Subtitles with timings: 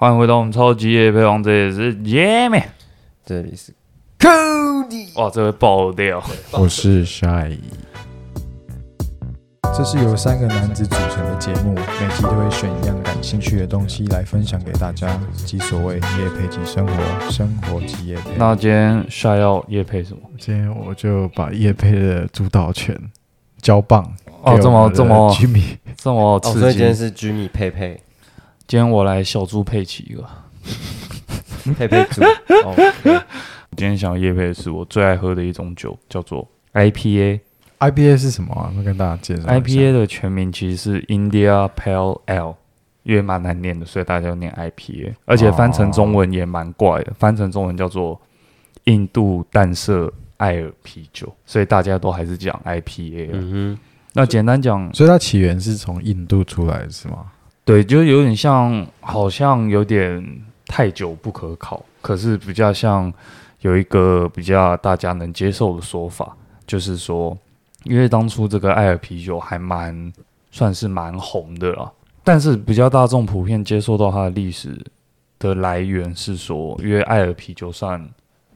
[0.00, 2.64] 欢迎回到我们超级夜配王，这里是耶妹。
[3.22, 3.70] 这里是
[4.18, 6.22] Cody，哇，这会爆掉！
[6.52, 7.58] 我是 Shy。
[9.76, 18.30] 这是由三个男子组成的节目，每集都会选一样感兴趣的东西来分享给大家，即所谓夜配及生活，生活及夜配。
[18.38, 20.22] 那今天 Shy 要夜配什么？
[20.38, 22.98] 今天我就把夜配的主导权
[23.60, 24.10] 交棒
[24.44, 25.62] 哦，这么这么居民，
[25.94, 26.60] 这么哦，刺激。
[26.60, 28.00] 所以今天是居米佩佩
[28.70, 30.24] 今天我来小猪佩奇一个。
[31.74, 32.22] 佩佩猪。
[33.76, 37.40] 今天想要夜配的是我最爱喝的一种酒，叫做 IPA。
[37.80, 38.72] IPA 是什么啊？
[38.76, 42.54] 那跟大家介绍 IPA 的全名其实是 India Pale Ale，
[43.02, 48.20] 因为蛮难念的，所以大家就念 IPA，而且翻成中文也蛮怪的，翻成中文叫做
[48.84, 53.34] 印度淡色艾尔啤酒，所以大家都还是讲 IPA 啊。
[53.34, 53.76] 嗯
[54.12, 57.26] 那简单讲，所以它起源是从印度出来的是吗？
[57.64, 63.12] 对，就有点像，好像有点太久不可考，可是比较像
[63.60, 67.36] 有一个比较大家能接受的说法，就是说，
[67.84, 70.12] 因为当初这个艾尔啤酒还蛮
[70.50, 71.92] 算是蛮红的啦，
[72.24, 74.76] 但是比较大众普遍接受到它的历史
[75.38, 78.04] 的来源是说，因为艾尔啤酒算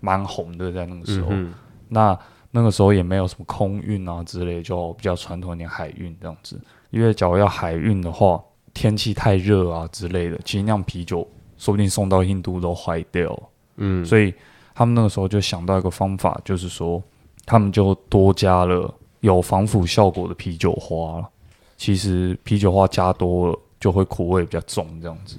[0.01, 1.53] 蛮红的在那个时候，嗯
[1.89, 2.19] 那
[2.51, 6.61] 那个时候也没有什么空运啊之类，就比较传统一点海运这样子。
[6.91, 8.41] 因为假如要海运的话，
[8.75, 13.43] 天气太热啊之类的，其实酿啤酒说不定送到印度都坏掉了。
[13.77, 14.35] 嗯，所以
[14.75, 17.03] 他们那个时候就想到一个方法，就是说
[17.47, 21.29] 他们就多加了有防腐效果的啤酒花了。
[21.77, 25.37] 其实啤酒花加多了就会苦味比较重，这样子，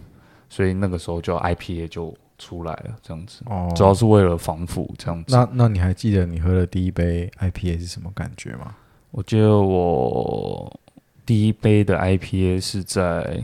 [0.50, 5.36] 所以那个时候就 IPA 就出来了，这样子，哦，主要是为了防腐这样子。
[5.36, 8.76] 那那你还记得你喝的第一杯 IPA 是什么感觉吗？
[9.12, 10.80] 我记得我
[11.26, 13.44] 第一杯的 IPA 是在，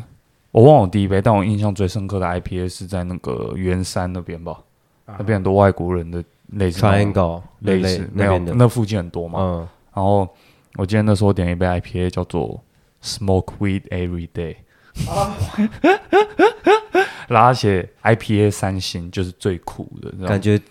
[0.52, 4.60] 我忘了我第一杯，但我印象最深刻的 IPA 是在那个圆山那边吧，
[5.06, 9.40] 那边很多外国人的类似 Triangle 类似没有那边的，那附近很多嘛。
[9.40, 10.28] 嗯，然后
[10.76, 12.62] 我记得那时候点一杯 IPA 叫做
[13.04, 14.58] Smoke Weed Every Day，
[17.28, 20.62] 然后写 IPA 三星就是最苦的，感觉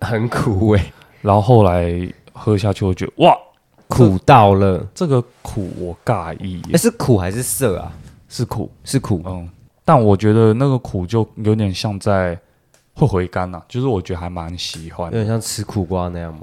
[0.00, 0.80] 很苦味，
[1.22, 3.36] 然后后来喝下去，我觉得哇，
[3.92, 4.86] 苦到了。
[4.94, 7.92] 这个苦我尬意耶哎，，是苦还是涩啊？
[8.28, 8.70] 是苦。
[8.84, 9.22] 是苦。
[9.26, 9.48] 嗯，
[9.84, 12.38] 但我觉得那个苦就有点像在
[12.94, 15.06] 会回甘呐、就是我觉得还蛮喜欢。
[15.06, 16.42] 有点像吃苦瓜那样嘛。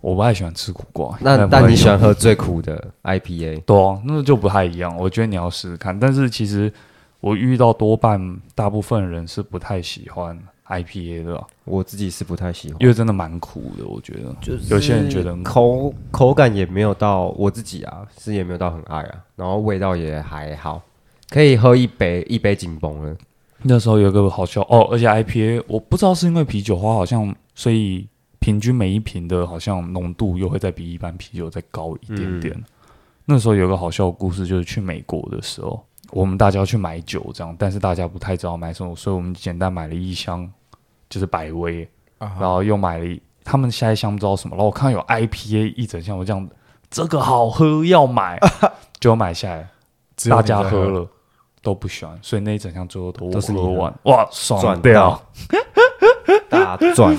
[0.00, 3.60] 我不太喜欢吃苦瓜，那但你喜欢喝最苦的 IPA？
[3.66, 4.96] 对啊，那就不太一样。
[4.96, 5.98] 我觉得你要试试看。
[5.98, 6.72] 但是其实
[7.18, 13.86] 我遇到多半大部分人是不太喜欢 IPA 的啊、我自己是不太喜欢因，为真的蛮苦的。
[13.86, 20.82] 我觉得就是有些人觉得很苦口口感也没有到我自己啊，是也没有到很爱啊，然后味道也还好，
[21.30, 23.16] 可以喝一杯一杯紧绷了。
[23.62, 28.06] 那时候有个好笑哦，而且 IPA 我不知道是因为啤酒花好像，所以
[28.38, 32.64] 平均每一瓶的好像浓度又会再比一般啤酒再高一点点。
[33.24, 40.48] 那时候有个好笑的故事，就是去美国的时候，我们大家要去买酒这样，但是大家不太知道买什么，所以我们简单买了一箱，
[41.08, 41.88] 就是百威，
[42.18, 46.48] 啊然后又买了一他们下一箱不知道什么，然后我看到有 IPA 一整箱，我这样
[46.90, 48.38] 这个好喝要买，
[49.00, 49.68] 就买下来，
[50.16, 51.08] 只大家喝了
[51.62, 55.56] 都不喜欢，所以那一整箱最后都都是喝喝完，哇，爽赚掉到！
[56.48, 57.16] 大赚。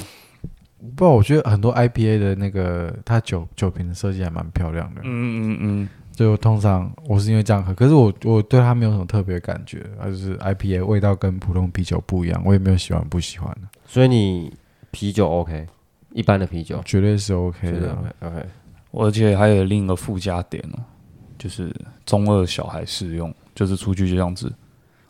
[0.96, 5.02] 不，我觉得很多 IPA 的那个它酒酒瓶的设计还蛮漂亮的。
[5.04, 14.54] 嗯嗯嗯所以我通常我是因为这样喝，可是我我对它没有什么特别感觉，它就是 IPA 味道跟普通啤酒不一样，我也没有喜欢不喜欢的，所以你
[14.92, 15.66] 啤酒 OK，
[16.12, 17.94] 一般的啤酒绝对是 OK 的。
[17.94, 18.46] OK OK。
[18.92, 20.84] 而且还有另一个附加点哦，
[21.38, 21.74] 就是
[22.06, 24.52] 中二小孩适用，就是出去就这样子。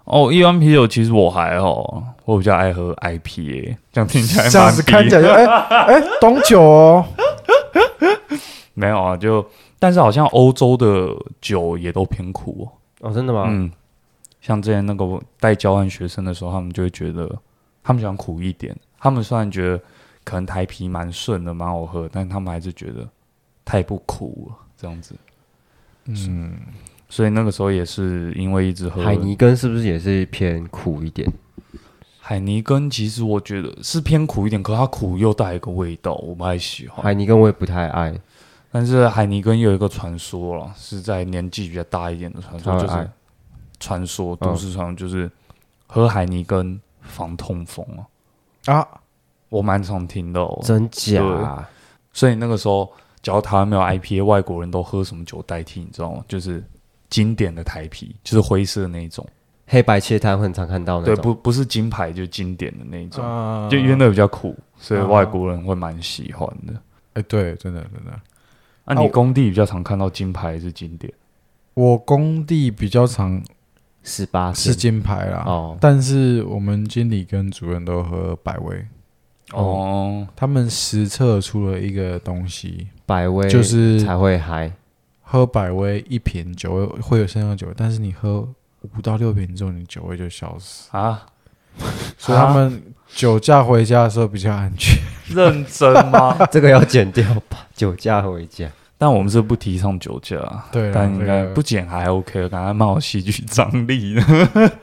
[0.04, 7.04] 哦，一般啤酒其实我还好，我比较爱喝 IPA，这样听起来这样子看起来就哎哎懂酒哦，
[8.80, 9.46] 没有啊，就
[9.78, 13.10] 但是好像欧洲的酒也都偏苦哦。
[13.10, 13.44] 哦，真的吗？
[13.50, 13.70] 嗯，
[14.40, 17.30] 像之前那个带交换学生的时候，他们就会觉得
[17.84, 18.74] 他们喜欢苦一点。
[18.98, 19.78] 他们虽然觉得
[20.24, 23.06] 可能台啤蛮顺的，蛮好喝，但他们还是觉得
[23.66, 25.14] 太不苦了，这样子。
[26.06, 26.54] 嗯，
[27.10, 31.30] 所以那个时候也是因为一直喝海尼根是不是也是偏苦一点？
[32.20, 37.04] 海尼根，其实我觉得是偏苦一点，可它苦又带一个味道，我不太喜欢。
[37.04, 38.14] 海尼根我也不太爱，
[38.72, 43.10] 但是海尼根有一个传说了，是在年纪比较大一点的传说，就是
[43.80, 45.30] 传说嗯都市传说，就是
[45.88, 48.76] 喝海尼根防痛风啊。
[48.76, 48.88] 啊，
[49.50, 51.68] 我蛮常听到哦，真假？
[52.14, 55.80] 所以那个时候，只要台湾没有 IPA，外国人都喝什么酒代替？
[55.80, 56.24] 你知道吗？
[56.28, 56.64] 就是
[57.10, 59.26] 经典的台啤，就是灰色的那一种。
[59.66, 66.74] 黑白切摊会很常看到的对，不不是金牌就经典的那一种，啊就因为那个比较苦，所以啊外国人会蛮喜欢的。
[67.14, 68.20] 哎，对，真的真的。
[68.90, 71.14] 那、啊你工地比较常看到金牌还是金典？
[71.76, 73.42] 我工地比较常
[74.04, 78.86] 十八是金牌啦，哦，但是我们经理跟主任都喝百威，
[79.54, 84.72] 哦，他们实测出了一个东西，百威就是才会嗨。
[85.22, 88.42] 喝百威一瓶酒味会有身上酒味，但是你喝
[88.82, 90.90] 五到六瓶之后，你酒味就消失。
[90.98, 91.28] 啊，
[92.18, 94.98] 所以他们酒驾回家的时候比较安全。
[95.30, 96.36] 认真吗？
[96.52, 98.68] 这个要剪掉吧，酒驾回家。
[99.02, 100.36] 但我们是不提倡酒驾，
[100.74, 104.22] 对啊，但应该这个不减还 OK，感觉蛮有戏剧张力的。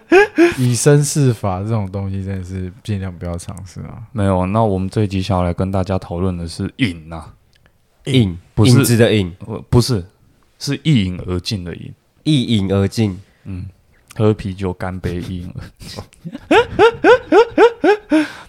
[0.56, 4.02] 以身试法这种东西，真的是尽量不要尝试啊。
[4.12, 7.26] 没有，那我们这一集想要来跟大家讨论的是瘾呐、
[8.06, 10.02] 饮不是影子的饮，呃，不是，
[10.58, 11.92] 是一饮而尽的饮。
[12.24, 13.20] 一饮而尽。
[13.44, 13.66] 嗯，
[14.16, 16.02] 喝啤酒干杯一饮而尽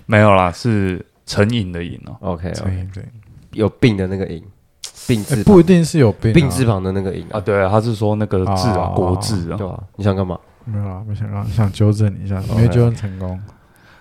[0.05, 2.15] 没有啦，是成瘾的瘾哦。
[2.21, 3.03] OK，对对，
[3.51, 4.41] 有病的那个饮，
[5.07, 9.57] 病字不一定是有病啊，病字旁的那个饮啊，对啊，他是说那个字啊，哦国字啊。
[9.57, 9.83] 对吧？
[9.95, 10.39] 你想干嘛？
[10.65, 13.41] 没有啊，我想让想纠正你一下，没纠正成功。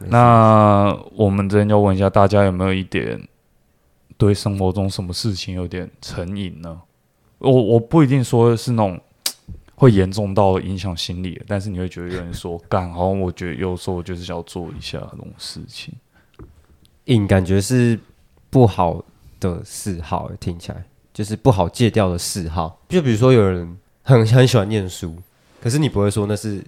[0.09, 3.19] 那我们这边要问一下大家有没有一点
[4.19, 6.81] 对生活中什么事情有点成瘾呢？
[7.39, 9.01] 我我不一定说是那种
[9.75, 15.95] 会严重到影响心理的，但是你会觉得有人说干，好像我觉得有时候我就是想要做一下那种事情。
[17.05, 17.99] 瘾感觉是
[18.51, 19.03] 不好
[19.39, 20.85] 的嗜好，听起来
[21.17, 22.79] 就是不好戒掉的嗜好。
[22.91, 25.17] 就比如说有人很很喜欢念书，
[25.63, 26.63] 可是你不会说那是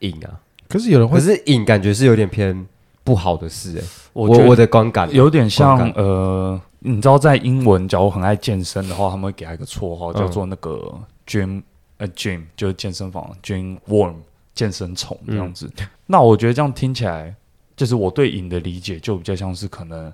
[0.00, 0.28] 瘾啊，
[0.68, 2.66] 可是有人会可是瘾感觉是有点偏
[3.02, 10.20] 不好的事哎、我我我的观感有点像呃，你知道在英文，假如很爱健身的话，他们会给他一个绰号嗯。
[10.20, 11.62] 叫做那个 gym
[11.96, 14.16] 呃 gym 就是健身房 gym worm
[14.54, 15.72] 健身虫这样子。
[16.06, 17.34] 那我觉得这样听起来，
[17.74, 20.12] 就是我对瘾的理解就比较像是可能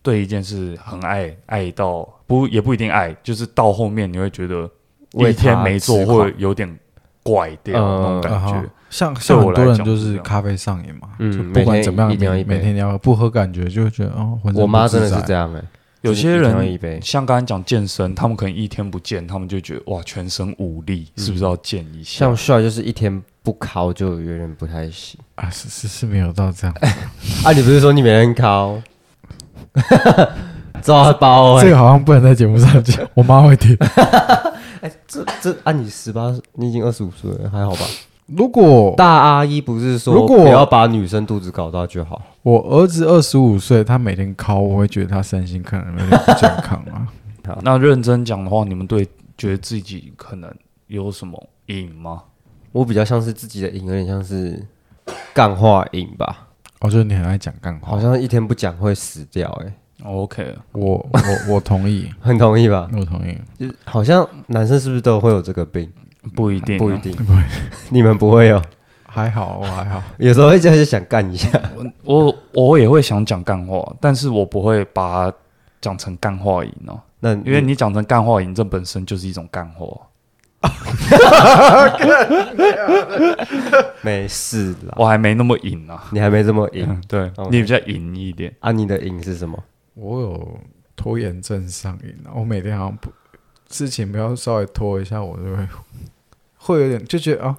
[0.00, 4.68] 对一件事很爱爱到不也不一定爱，就是到后面你会觉得
[5.14, 6.68] 为一天没做会有点
[7.22, 8.70] 怪掉那种嗯感觉。
[8.88, 15.62] 像对像我来很多人就是咖啡上瘾嘛，嗯就不管怎么样，每天一定要一每每天你要不喝，感觉就会觉得哦，浑身我妈真的是这样哎、
[16.02, 22.26] 有些人一像刚才讲健身，他们可能一天不健，他们就觉得哇全身无力，是不是要健一下？
[22.26, 26.76] 像帅就是一天不烤就有点不太行啊，是是是没有到这样，
[27.44, 27.50] 啊！
[27.52, 28.80] 你不是说你每天烤？
[30.82, 33.76] 抓包哎、这个好像不能在节目上讲， 我妈会听。
[34.82, 37.80] 哎这这按、你十八，你已经二十五岁了，还好吧？
[38.26, 42.20] 如果大阿姨不是说如果不要把女生肚子搞大就好？
[42.42, 47.06] 我儿子二十五岁，他每天考，我会觉得他身心可能有点不健康啊。
[47.62, 49.06] 那认真讲的话，你们对
[49.38, 50.52] 觉得自己可能
[50.88, 52.22] 有什么瘾吗？
[52.72, 54.60] 我比较像是自己的瘾，有点像是
[55.32, 56.48] 干话瘾吧，
[56.80, 59.72] 我觉得你很爱讲干话，好像一天不讲会死掉、欸，
[60.04, 62.88] OK，我我我同意， 很同意吧？
[62.96, 63.36] 我同意。
[63.58, 65.90] 就好像男生是不是都会有这个病？
[66.34, 66.98] 不一定、啊不一。
[67.00, 67.16] 定，
[67.88, 68.60] 你们不会有，
[69.06, 70.02] 还好，我还好。
[70.18, 71.48] 有时候会就是想干一下。
[72.04, 75.36] 我我也会想讲干话，但是我不会把它
[75.80, 79.86] 讲成干话瘾哦，那因为你讲成干话瘾，这本身就是一种干话。
[84.02, 86.04] 没事啦，我还没那么瘾啊。
[86.10, 88.52] 你还没这么瘾嗯，对你比较瘾一点。
[88.60, 88.72] 啊？
[88.72, 89.56] 你的瘾是什么？
[89.96, 90.60] 我有
[90.94, 93.10] 拖延症上瘾啊，我每天好像不
[93.70, 95.66] 事情不要稍微拖一下，我就会
[96.58, 97.56] 会有点就觉得啊，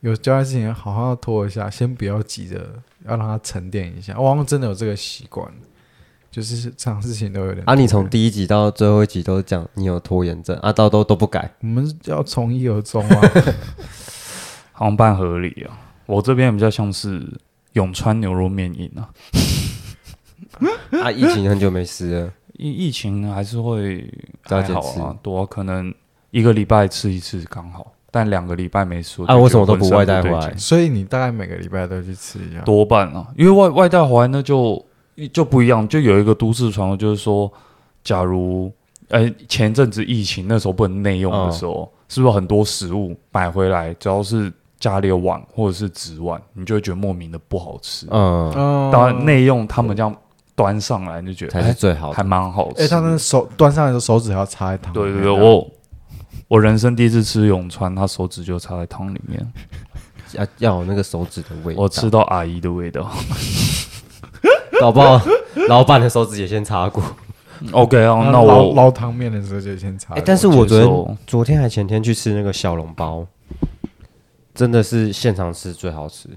[0.00, 2.56] 有交代事情好好要拖一下，先不要急着，
[3.04, 4.18] 要让它沉淀一下。
[4.18, 5.46] 我好像真的有这个习惯，
[6.30, 13.20] 就是这样事情都有点啊，你从第一集到最后一集都讲你有拖延症啊，到都都不改，我们要从一而终啊。
[14.72, 17.38] 航班合理啊，我这边比较像是
[17.74, 19.10] 永川牛肉面瘾啊。
[21.02, 24.08] 啊，疫情很久没吃了，疫疫情还是会
[24.44, 25.92] 加减还好啊，多可能
[26.30, 30.40] 一个礼拜吃一次刚好，但两个礼拜没吃，我就啊觉得为什么都不身外带回来？
[30.40, 30.58] 对劲。
[30.58, 32.60] 所以你大概每个礼拜都去吃一下。
[32.62, 34.84] 多半啊，因为外外带回来那就
[35.32, 37.52] 就不一样，就有一个都市传说，就是说，
[38.04, 38.70] 假如
[39.08, 48.06] 呃前阵子疫情那时候不能内用的时候，是不是很多食物买回来，只要是家里有碗或者是纸碗，你就会觉得莫名的不好吃。
[48.10, 50.14] 嗯，嗯当然内用他们这样
[50.58, 52.14] 端上来，你就觉得才是哎最好的。
[52.14, 52.82] 还蛮好吃。
[52.82, 55.22] 哎、他那手端上来的时候手指还要插在汤里对面。
[55.22, 55.70] 对对，我
[56.48, 59.52] 我人生第一次吃永川，他手指就插在汤里面，
[60.32, 61.82] 要要有那个手指的味道。
[61.82, 63.08] 我吃到阿姨的味道。
[64.80, 65.20] 搞不好
[65.68, 67.02] 老板的手指也先擦过。
[67.72, 70.14] OK 啊，那我捞汤面的时候就先插。
[70.14, 73.24] 哎，但是我昨昨天还前天去吃那个小笼包，
[74.54, 76.28] 真的是现场吃最好吃。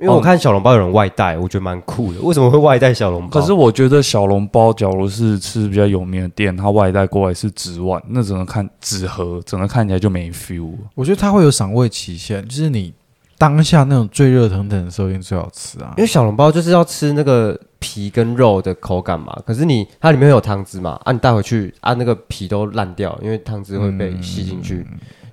[0.00, 2.20] 因为我看小笼包有人外带，我觉得蛮酷的。
[2.20, 3.40] 为什么会外带小笼包？
[3.40, 10.72] 可是我觉得小笼包，假如是吃比较有名的店，它外带过来是纸碗，那只能看纸盒，整个看起来就没 feel。
[10.96, 12.92] 我觉得它会有赏味期限，就是你
[13.38, 16.02] 当下那种最热腾腾的时候，一定最好吃啊因。
[16.02, 19.40] 为小笼包就是要吃那个皮跟肉的口感嘛。
[19.46, 24.84] 可是你它里面有汤汁嘛，啊，你带回去啊，那个皮都烂掉，因为汤汁会被吸进去，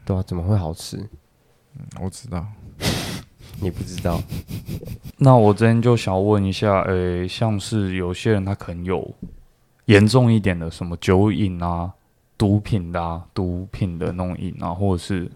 [0.05, 0.97] 对啊，怎么会好吃？
[0.97, 1.07] 嗯
[2.01, 2.45] 我知道，
[3.59, 4.21] 你不知道？
[5.17, 9.13] 那我这边就想问一下，诶、像是有些人他可能有
[9.85, 11.91] 严重一点的什么酒瘾啊、
[12.37, 15.29] 毒品的、啊、毒品的那种瘾啊，或者是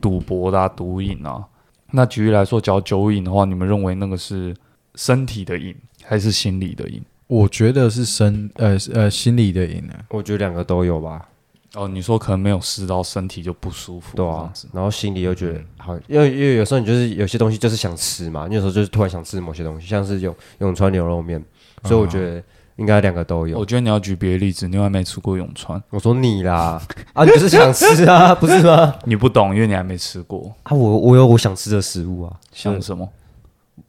[0.00, 1.44] 赌博的、啊、毒瘾啊。
[1.90, 4.54] 那举例来说，假如酒瘾的话，你们认为那个是
[4.94, 7.02] 身体的瘾还是心理的瘾？
[7.26, 9.94] 我觉得是身呃呃心理的瘾呢。
[10.08, 11.28] 我觉得两个都有吧，
[11.74, 14.52] 哦，你说可能没有试到，身体就不舒服，对啊。
[14.72, 21.40] 然后心里又觉得好，因为因为有时候你就是有些东西就是想吃嘛，你有时候就是突然想吃某些东西，像是永永川牛肉面，
[21.84, 22.42] 所以我觉得
[22.74, 23.64] 应该两个都有我。
[23.64, 28.96] 觉得你要举别的例子，你还没吃过永川，我说你啦，啊，你就是想吃啊，不是吗？
[29.06, 30.52] 你不懂，因为你还没吃过。
[30.64, 33.08] 啊，我我有我想吃的食物啊，像什么？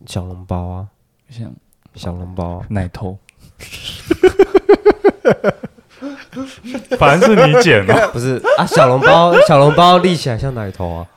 [0.06, 0.88] 小笼包啊，
[1.30, 1.52] 像
[1.96, 3.18] 小笼包、啊，奶头。
[6.98, 8.08] 反正是你剪的。
[8.14, 11.08] 不是啊，小笼包小笼包立起来像奶头啊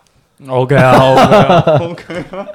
[0.48, 2.46] ，OK 啊，OK 啊，OK 啊。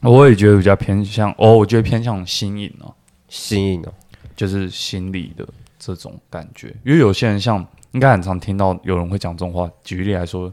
[0.00, 2.92] 我也觉得比较偏向哦，我觉得偏向新颖哦，
[3.28, 3.92] 新颖哦，
[4.36, 5.46] 就是心理的
[5.78, 6.74] 这种感觉。
[6.84, 9.70] 因为有些人像应该很常听到有人会讲这种话。
[9.82, 10.52] 举例来说，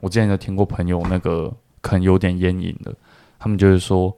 [0.00, 2.94] 我之前就听过朋友那个可能有点烟瘾的，
[3.40, 4.16] 他们就是说，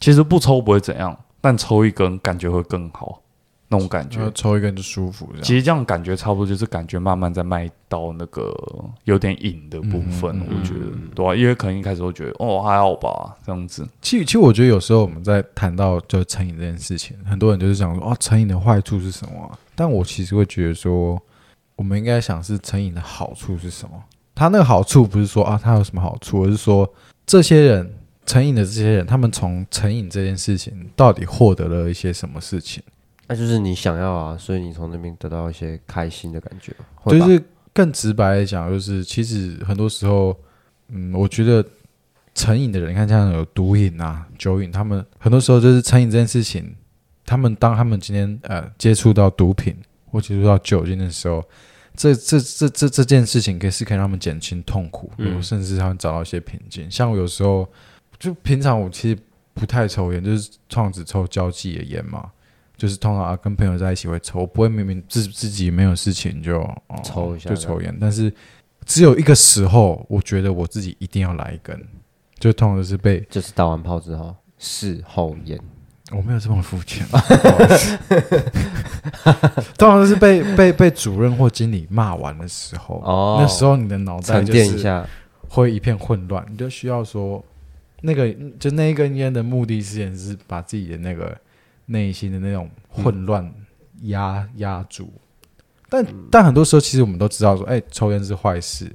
[0.00, 3.22] 其实不抽不会怎样，但抽一根感觉会更好，
[3.68, 4.30] 那种感觉。
[4.34, 5.28] 抽一根就舒服。
[5.42, 8.54] 其实这样感觉差不多，就是感觉慢慢在迈到那个
[9.04, 21.20] 有点瘾的部分，嗯我觉得，对啊，因为可能一开始会觉得哦还好吧，这样子，其实，其实我觉得有时候我们在谈到就成瘾这件事情，很多人就是想说，哦，成瘾的坏处是什么啊、但我其实会觉得说，
[21.74, 24.02] 我们应该想是成瘾的好处是什么？
[24.34, 26.88] 他那个好处不是说啊，他有什么好处，而是说
[27.24, 27.94] 这些人
[28.26, 32.82] 成瘾的这些人，他们从成瘾这件事情到底获得了一些什么事情？
[33.28, 36.72] 那就是你想要啊，所以你从那边得到一些开心的感觉，
[37.06, 37.42] 就是
[37.72, 40.38] 更直白的讲，就是其实很多时候，
[40.88, 41.64] 嗯，我觉得
[42.34, 46.74] 成瘾的人，你看像有毒瘾啊、酒瘾，他们很多时候就是成瘾这件事情，
[47.24, 49.76] 他们当他们今天呃接触到毒品
[50.12, 51.44] 或接触到酒精的时候，
[51.96, 56.88] 这这这这这件事情可以是可以让他们减轻痛苦，嗯甚至他们找到一些平静。
[56.88, 57.68] 像我有时候
[58.18, 59.18] 就平常我其实
[59.52, 62.30] 不太抽烟，就是通常只抽交际的烟嘛。
[62.76, 68.32] 就是通常啊，跟朋友在一起会抽，我不会明明自自己没有事情就、哦、抽一下就抽烟，但是
[68.84, 71.80] 只有一个时候，我觉得我自己一定要来一根，
[72.38, 75.58] 就通常都是被就是打完炮之后事后烟，
[76.12, 77.06] 我没有这么肤浅，
[79.76, 83.38] 通常都是被被被主任或经理骂完的时候，哦。
[83.40, 85.06] 那时候你的脑袋沉就是淀一下，
[85.48, 87.42] 会一片混乱，你就需要说，
[88.02, 91.36] 那个就那一根烟的目的是也是把自己的那个
[91.86, 93.50] 内心的那种混乱
[94.02, 95.12] 压压住。
[95.88, 98.90] 但但很多时候，其实我们都知道说，哎、抽烟是坏事，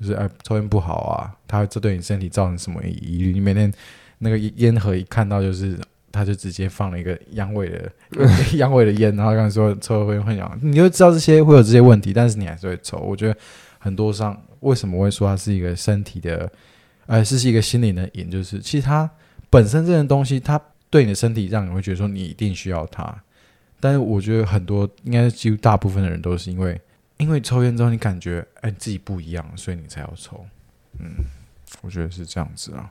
[0.00, 3.32] 就是哎、抽烟不好啊，它这对你身体造成什么疑虑？
[3.32, 3.72] 你每天
[4.18, 5.78] 那个烟盒一看到就是。
[6.10, 7.92] 他就直接放了一个阳痿的
[8.56, 12.96] 阳痿的烟，然后刚才说抽会会痒，你就知道这些会有这些问题，但是你还是会抽。
[12.96, 13.36] 我觉得
[13.78, 16.50] 很多上为什么会说它是一个身体的，
[17.06, 19.08] 呃，是一个心灵的瘾，就是其实它
[19.50, 20.58] 本身这件东西，它
[20.90, 23.14] 对你的身体让你会觉得说你一定需要它，
[23.80, 26.80] 但是我觉得很多应该几乎大部分的人都是因为
[27.18, 30.44] 因为抽烟之后你感觉哎自己不一样，所以你才要抽，
[30.98, 31.10] 嗯，
[31.82, 32.90] 我觉得是这样子啊，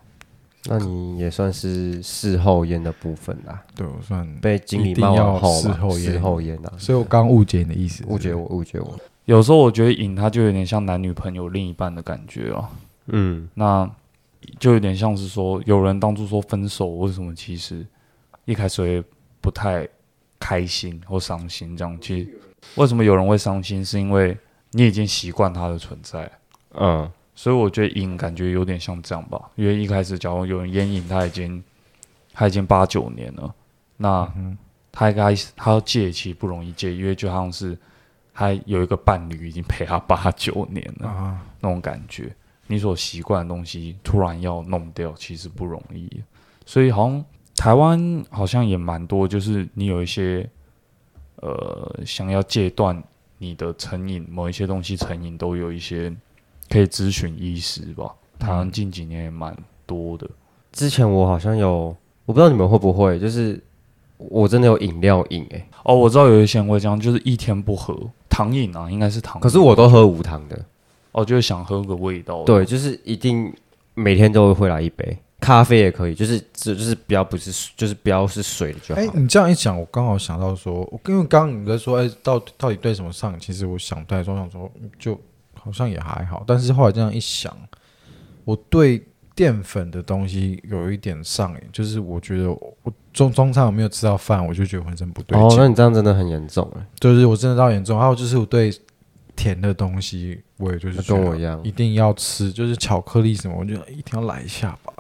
[0.66, 12.68] 那你也算是事后烟的部分啦，对我算，被经理骂事后烟事后烟啊，所以我刚误解你的意思，误解我，误解我，有时候我觉得瘾它就有点像男女朋友另一半的感觉哦，
[13.08, 13.90] 嗯，那
[14.60, 17.86] 就有点像是说，有人当初说分手，为什么其实
[18.46, 19.04] 一开始会
[19.42, 19.88] 不太
[20.40, 21.76] 开心或伤心？
[21.76, 21.98] 这样。
[22.02, 22.40] 其实
[22.76, 24.38] 为什么有人会伤心，是因为
[24.72, 26.30] 你已经习惯他的存在。
[26.80, 31.64] 嗯，所以我觉得瘾感觉有点像这样吧，因为一开始假如有人烟瘾，他已经
[32.34, 33.54] 他已经八九年了，
[33.96, 34.32] 那
[34.92, 37.78] 他应该他要戒其实不容易戒，因为就好像是
[38.34, 42.36] 他有一个伴侣已经陪他八九年了，啊，那种感觉，
[42.68, 46.10] 你所习惯的东西突然要弄掉，其实不容易。
[46.66, 50.48] 所以好像台湾好像也蛮多，就是你有一些
[51.38, 53.02] 呃想要戒断
[53.38, 56.14] 你的成瘾，某一些东西成瘾，都有一些
[56.70, 58.14] 可以咨询医师吧。
[58.38, 59.56] 台湾近几年也蛮
[59.86, 60.30] 多的。
[60.72, 61.96] 之前我好像有，
[62.26, 63.60] 我不知道你们会不会，就是
[64.18, 67.98] 我真的有饮料瘾哎、哦，我知道有一些人会这样，就是一天不喝
[68.30, 69.42] 糖饮啊，应该是糖。
[69.42, 70.66] 可是我都喝无糖的，
[71.18, 72.44] 哦，就是想喝个味道。
[72.44, 73.52] 对，，就是一定
[73.96, 79.02] 每天都会来一杯，咖啡也可以，就是只就是不要不是就是不要是水的就好。
[79.02, 83.40] 哎、你这样一讲，我刚好想到说，我因为刚刚你在说，哎、到到底对什么上瘾？
[83.40, 85.20] 其实我想不太出来，我想说嗯就
[85.56, 87.52] 好像也还好，但是后来这样一想，
[88.46, 98.00] 我对淀粉的东西有一点上瘾，就是我觉得我中中餐我没有吃到饭，我就觉得浑身不对哦，劲，那你这样真的很严重哎、就是我真的到严重。
[98.00, 98.72] 还有就是我对
[99.38, 104.92] 甜的东西，我也就是跟我一样一定要吃，就是巧克力什么，我觉得一定要来一下吧。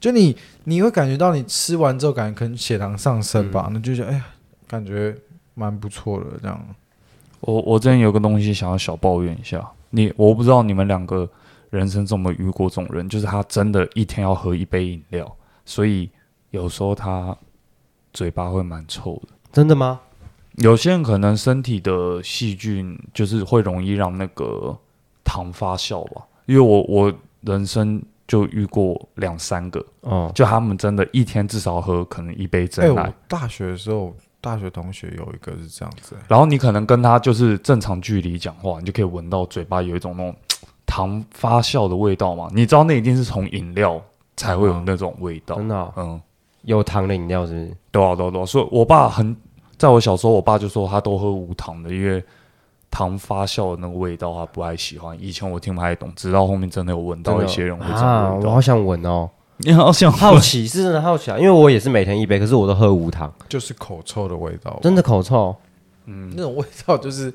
[0.00, 4.26] 就你你会感觉到你吃完之后，感觉可能血糖上升吧，那就觉得哎呀，
[4.66, 5.14] 感觉
[5.54, 6.60] 蛮不错的这样。
[7.40, 11.28] 我我之前有个东西想要小抱怨一下，你我不知道你们两个
[11.70, 16.10] 人生中有没有遇过这种人，就是他真的一天要喝一杯饮料，所以
[16.50, 17.36] 有时候他
[18.12, 19.34] 嘴巴会蛮臭的。
[19.52, 20.00] 真的吗？
[20.56, 24.76] 有些人可能身体的细菌就是会容易让那个
[25.24, 40.34] 糖发酵吧，因为我我人生就遇过两三个，哦，就他们真的一天至少喝可能一杯哎、真奶，我大学的时候，大学同学有一个是这样子、然后你可能跟他就是正常距离讲话，你就可以闻到嘴巴有一种那种
[40.86, 42.48] 糖发酵的味道嘛。
[42.52, 44.00] 你知道那一定是从饮料
[44.36, 45.56] 才会有那种味道。
[45.56, 46.20] 真的哦、嗯，
[46.62, 47.76] 有糖的饮料是不是？
[47.90, 48.46] 对啊，对啊，对啊。
[48.46, 49.36] 所以我爸很，
[49.82, 52.22] 在我小时候，我爸就说他都喝无糖的，因为
[52.88, 55.20] 糖发酵的那个味道他不太喜欢。
[55.20, 58.48] 以前我听不太懂，直到后面真的有闻到一些人会这啊，种味道。
[58.48, 65.52] 我好想闻哦， 你好想好奇是真的好奇啊，因为我也是每天一杯，可是我都喝无糖，就是口臭的味道，真的口臭，
[66.06, 67.34] 嗯，那种味道，就是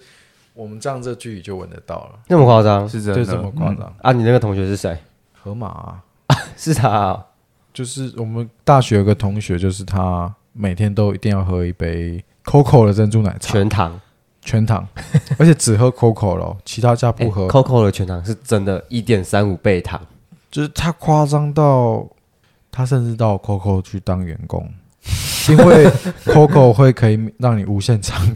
[0.54, 2.88] 我们这样这距离就闻得到了，那么夸张？
[2.88, 3.26] 是真的。
[3.26, 3.94] 就这么夸张。
[4.02, 4.14] 啊？
[4.14, 4.98] 你那个同学是谁？
[5.34, 6.04] 河马、啊、
[6.56, 7.26] 是他啊、
[7.74, 14.00] 就是我们大学有个同学，就是他每天都一定要喝一杯 COCO 的珍珠奶茶，全糖，
[14.42, 14.88] 全糖，
[15.38, 17.44] 而且只喝 COCO 咯，其他家不喝。
[17.44, 20.00] 欸 Coco 的全糖是真的一点三五倍糖，
[20.50, 22.08] 就是他夸张到，
[22.72, 24.66] 他甚至到 COCO 去当员工，
[25.50, 25.86] 因为
[26.26, 28.36] COCO 会可以让你无限畅饮。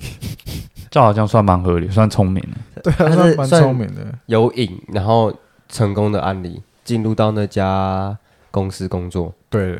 [0.89, 2.43] 这好像算蛮合理，算聪明
[2.76, 2.82] 的。
[2.84, 4.02] 对啊，他是算蛮聪明的。
[4.26, 5.34] 有瘾，然后
[5.69, 8.17] 成功的案例，进入到那家
[8.52, 9.80] 公司工作，对，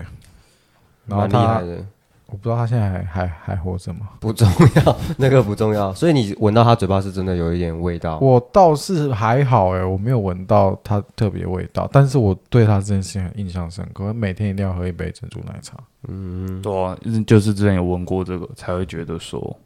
[1.06, 1.86] 然后蛮厉害，的。
[2.32, 4.12] 我不知道他现在还还还活着吗？
[4.22, 4.48] 不重
[4.86, 5.94] 要，那个不重要。
[5.94, 8.18] 所以你闻到他嘴巴是真的有一点味道。
[8.20, 15.78] 我倒是还好哎、我没有闻到他特别味道，但是我对他这件事情很印象深刻，我每天一定要喝一杯珍珠奶茶。
[16.08, 19.58] 嗯，对啊，就是之前有闻过这个，才会觉得说，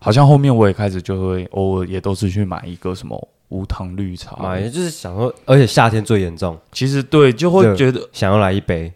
[0.00, 4.36] 好像后面我也开始就会偶尔也都是去买一个什么无糖绿茶。
[4.42, 8.92] 买就是想说，而且夏天最严重，其实对，就会觉得想要来一杯。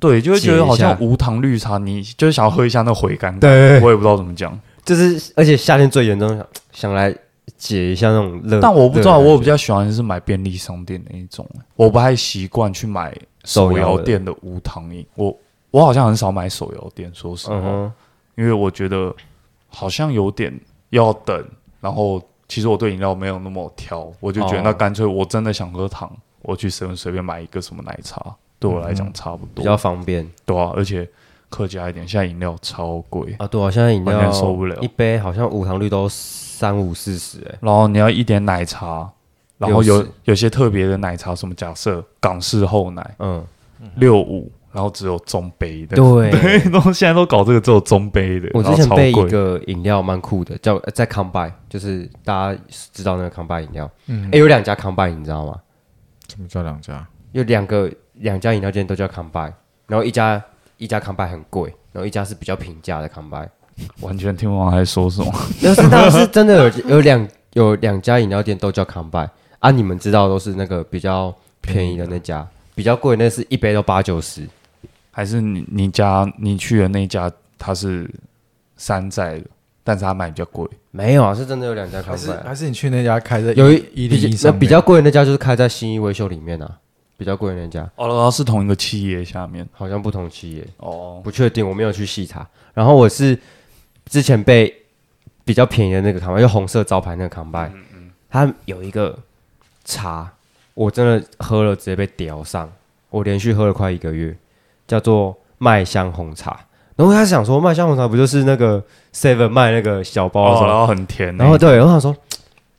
[0.00, 3.40] 对，就会觉得好像无糖绿茶，你就是想要喝一下那回甘感。
[3.40, 7.14] 对，我也不知道怎么讲，就是而且夏天最严重，想想来
[7.56, 8.60] 解一下那种热。
[8.60, 13.12] 但我不知道，我比较喜欢是买便利商店那一种，我不太习惯去买
[13.44, 15.04] 手摇店的无糖饮。
[15.16, 15.36] 我
[15.70, 17.92] 我好像很少买手摇店，说实话，嗯，
[18.36, 19.12] 因为我觉得
[19.68, 20.58] 好像有点
[20.90, 21.44] 要等，
[21.80, 26.10] 然后其实我对饮料没有那么挑，我就觉得哦那干脆我真的想喝糖，
[26.42, 31.08] 我去随便随便买一个什么奶茶，对我来讲差不多，比较方便对啊，而且
[31.48, 33.46] 客家一点，现在饮料超贵，啊。
[33.46, 37.58] 对啊，现在饮完料全受不了一杯好像无糖绿都三五四十哎。
[37.60, 39.08] 然后你要一点奶茶，
[39.58, 43.44] 然后有有些特别的奶茶，什么假设港式厚奶嗯，
[43.94, 46.30] 六五，然后只有中杯的，对。
[46.60, 52.60] 对，都现在都搞这个只有中杯的，我之前备一贵个饮料蛮酷的，叫呃在康拜，就是大家
[52.92, 53.88] 知道那个康拜饮料。
[54.08, 55.56] 嗯哎、，有两家康拜，你知道吗？
[56.28, 57.06] 什么叫两家？
[57.32, 57.90] 有两个
[58.20, 59.52] 两家饮料店都叫康拜，
[59.86, 60.42] 然后一家
[60.76, 63.48] 一家康拜很贵，然后一家是比较平价的康拜。
[64.00, 65.32] 完全听不懂他在说什么。
[65.62, 69.28] 但是当然是真的有有两有两家饮料店都叫康拜
[69.60, 74.46] 啊，你们知道都是那个比较便宜的那家，比较贵那是一杯都八九十。
[75.10, 78.08] 还是你你家你去的那家它是
[78.76, 79.44] 山寨的，
[79.82, 80.68] 但是它卖比较贵。
[80.92, 82.48] 没有啊，是真的有两家还是康拜。
[82.48, 86.78] 还是你去那家开在有一一零比那上面比较贵的那家就是开在新一维修里面啊，
[87.18, 90.64] 比较贵的那家哦，然后是同一个企业下面好像不同企业。
[90.76, 92.46] 哦，不确定，我没有去细查。
[92.72, 93.36] 然后我是
[94.06, 94.72] 之前被
[95.44, 97.70] 比较便宜的那个康拜，就红色招牌那个康拜，
[98.30, 99.18] 它有一个
[99.84, 100.32] 茶，
[100.74, 102.70] 我真的喝了直接被屌上，
[103.10, 104.36] 我连续喝了快一个月，
[104.86, 106.60] 叫做麦香红茶。
[106.94, 110.80] 然后我开始想说，麦香红茶不就是那个 Seven 卖那个小包的时哦，然候？
[110.82, 112.14] 后很甜欸，然后对，我想说，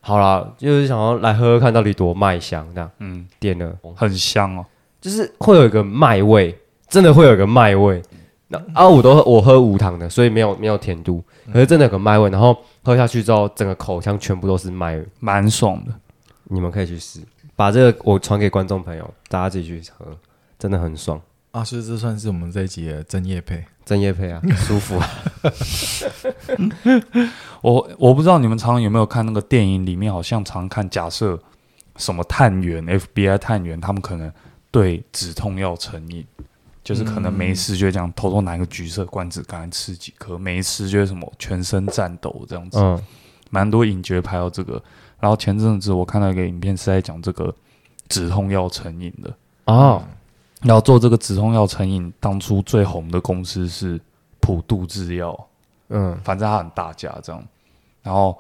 [0.09, 4.65] 好啦，就是想要来喝喝看到底多麦香，这样嗯，点了，很香哦。
[4.99, 8.01] 就是会有一个麦味，真的会有一个麦味。
[8.47, 15.05] 那啊，我都我喝无糖的，所以没有没有甜度，可是真的有个麦味，然后喝下去之后，整个口腔全部都是麦味。
[15.19, 15.93] 蛮爽的。
[16.45, 17.19] 你们可以去试，
[17.55, 20.07] 把这个我传给观众朋友，大家自己去喝，
[20.57, 21.21] 真的很爽。
[21.51, 23.63] 啊，所以这算是我们这一集的真叶配。
[23.89, 25.09] 真叶配啊， 舒服啊。
[27.61, 31.39] 我我不知道你们常常有没有看那个电影里面，好像常看假设
[31.95, 34.31] 什么探员 FBI 探员，他们可能
[34.69, 36.23] 对止痛药成瘾，
[36.83, 42.77] 就是可能没事就会这样偷偷拿一个橘色罐子，赶快吃几颗，没事就会什么全身颤抖这样子。
[42.77, 43.01] 嗯，
[43.49, 44.79] 蛮多影觉拍到这个。
[45.19, 47.51] 然后前阵子我看到一个影片是在讲这个
[48.07, 49.33] 止痛药成瘾的。
[49.65, 50.18] 哦，然
[50.67, 53.99] 后做这个止痛药成瘾，当初最红的公司是
[54.41, 55.47] 普渡制药，
[55.87, 57.41] 嗯，反正他很大家这样。
[58.01, 58.37] 然后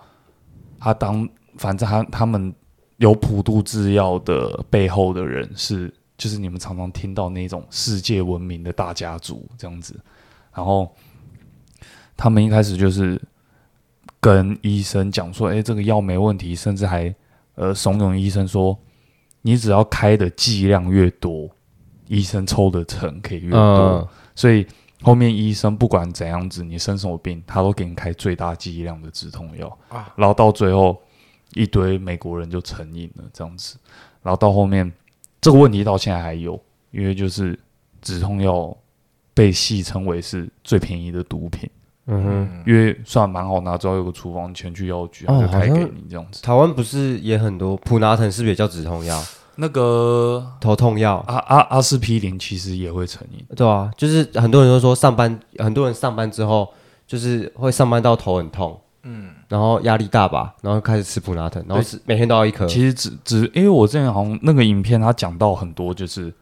[0.79, 1.27] 他当
[1.57, 2.53] 反正他他们
[2.97, 9.97] 有普渡制药的背后的人是，就是你们常常听到那种世界闻名的大家族这样子。
[10.53, 10.93] 然后
[12.17, 13.21] 他们一开始就是
[14.19, 17.13] 跟医生讲说，哎，这个药没问题，甚至还
[17.55, 18.77] 呃怂恿医生说，
[19.41, 21.49] 你只要开的剂量越多，
[22.09, 23.59] 医生抽的成可以越多。
[23.59, 24.67] 嗯，所以
[25.01, 29.67] 后面医生不管怎样子，你生什么病，他都给你开最大剂量的止痛药。
[29.87, 31.01] 啊然后到最后
[31.53, 33.77] 一堆美国人就成瘾了这样子，
[34.21, 34.91] 然后到后面
[35.39, 36.59] 这个问题到现在还有，
[36.91, 37.57] 因为就是
[38.01, 38.75] 止痛药
[39.33, 41.69] 被戏称为是最便宜的毒品，
[42.07, 42.63] 嗯哼。
[42.65, 46.41] 因为算蛮好拿，只要有个处方全去药局，他就开给你这样子。
[46.41, 49.17] 台湾不是也很多普拿疼是不是也叫止痛药、
[49.59, 51.23] 那个头痛药？
[51.27, 56.67] 阿阿阿司匹林其实也会成瘾，对啊，就是很多人都说上班，很多人上班之后
[57.05, 62.65] 就是会上班到头很痛，嗯，然后压力大吧，然后开始吃普拿疼，然后是每天都要一颗。
[62.67, 66.33] 其实只只因为我之前好像那个影片，他讲到很多，就是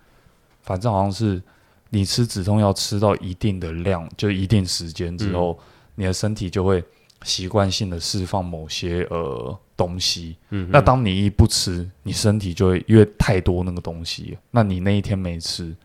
[0.61, 1.41] 反正好像是
[1.89, 5.57] 你吃止痛药吃到一定的量，就一定时间之后，
[5.95, 6.83] 你的身体就会
[7.27, 10.37] 习惯性的释放某些呃东西。
[10.49, 15.75] 嗯那当你一不吃，你身体就会因为太多那个东西，那你那一天没吃，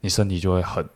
[0.00, 0.88] 你身体就会很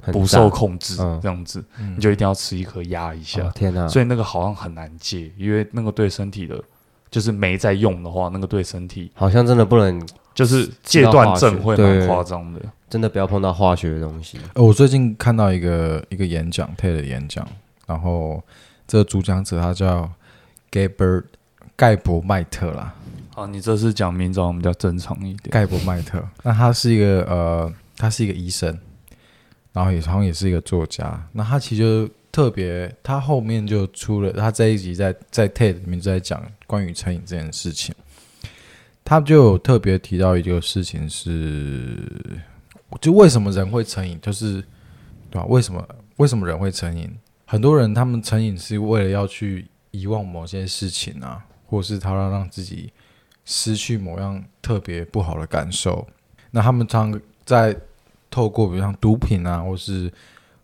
[0.00, 1.62] 很不受控制，嗯这样子，
[1.96, 3.42] 你就一定要吃一颗压一下。
[3.42, 3.88] 哦天哪！
[3.88, 6.62] 所以那个好像很难戒，因为那个对身体的，
[7.10, 10.00] 就是没在用的话，那个对身体好像真的不能，
[10.32, 12.60] 就是戒断症会蛮夸张的。
[12.88, 14.36] 真的不要碰到化学的东西。
[14.54, 17.46] 呃，我最近看到一个一个演讲，TED 的演讲，
[17.86, 18.42] 然后
[18.90, 20.12] 这个主讲者他叫
[20.72, 21.22] Gaber
[21.76, 22.92] 盖博麦特啦，
[23.36, 25.50] 哦，你这次讲名字我们比较正常一点。
[25.52, 26.20] 盖博麦特。
[26.42, 28.76] 那他是一个呃，他是一个医生，
[29.72, 31.24] 然后也好像也是一个作家。
[31.30, 37.94] 那他其实就特别，他后面就出了他这一集在在 TED 里面就在讲关于成瘾这件事情。
[39.04, 41.96] 他就有特别提到一个事情是，
[43.00, 44.54] 就为什么人会成瘾，就是
[45.30, 47.08] 对吧、为什么为什么人会成瘾？
[47.50, 52.92] 很多人他们成瘾是为了要去遗忘某些事情啊，或是他要让自己
[53.44, 56.06] 失去某样特别不好的感受。
[56.52, 57.76] 那他们常在
[58.30, 60.08] 透过比如像毒品啊，或是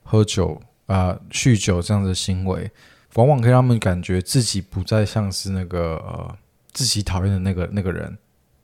[0.05, 2.71] 喝酒啊、酗酒这样的行为，
[3.15, 6.39] 往往可以让他们感觉自己不再像是那个呃
[6.73, 8.17] 自己讨厌的那个那个人，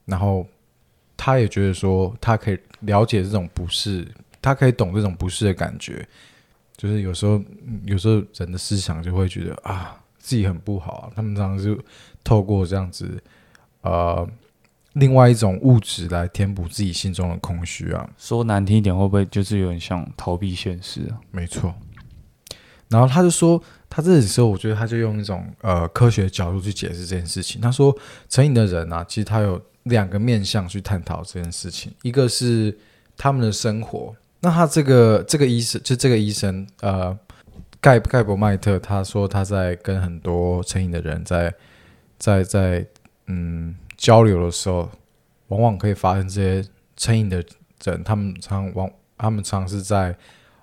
[0.04, 0.46] 然后
[1.16, 4.06] 他也觉得说他可以了解这种不适，
[4.40, 6.06] 他可以懂这种不适的感觉。
[6.82, 11.12] 就是有时候，嗯有时候人的思想就会觉得啊，自己很不好啊。
[11.14, 11.80] 他们常常就
[12.24, 13.22] 透过这样子，
[13.82, 14.28] 呃，
[14.94, 18.10] 另外一种物质来填补自己心中的空虚啊。
[18.18, 21.20] 说难听一点，会不会就是有点像逃避现实啊？
[21.30, 21.72] 没错。
[22.88, 27.60] 然后他就说，他这里时候，我觉得他就用一种呃科学角度去解释这件事情。
[27.60, 27.96] 他说，
[28.28, 32.76] 成瘾的人啊，其实他有两个面向去探讨这件事情，一个是
[33.16, 34.12] 他们的生活。
[34.44, 37.16] 那他这个这个医生，就这个医生，呃，
[37.80, 41.54] 盖盖博麦特，他说他在跟很多成瘾的人在
[42.18, 42.84] 在在
[43.28, 44.90] 嗯交流的时候，
[45.46, 47.40] 往往可以发生这些成瘾的
[47.84, 50.12] 人，他们常往他们常是在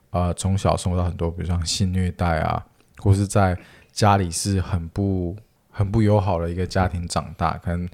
[0.10, 2.62] 呃从小受到很多，比如像性虐待啊，
[2.98, 3.58] 或是在
[3.94, 5.34] 家里是很不
[5.72, 7.88] 很不友好的一个家庭长大，可能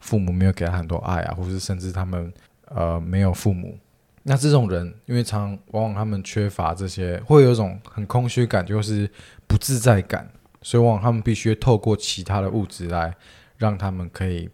[0.00, 2.30] 父母没有给他很多爱啊，或是甚至他们
[2.66, 3.78] 呃没有父母。
[4.22, 9.10] 那这种人，因为常往往他们缺乏这些，会有一种很空虚感，就是
[9.46, 10.30] 不自在感，
[10.62, 13.16] 所以往往他们必须透过其他的物质来
[13.56, 14.48] 让他们可以